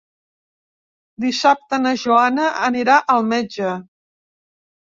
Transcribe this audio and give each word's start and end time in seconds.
Dissabte 1.25 1.79
na 1.83 1.93
Joana 2.05 2.47
anirà 2.71 2.97
al 3.17 3.29
metge. 3.35 3.79